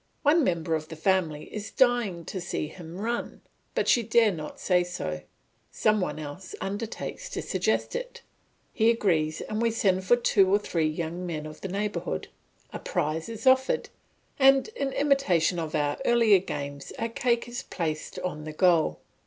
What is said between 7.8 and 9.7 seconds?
it; he agrees and we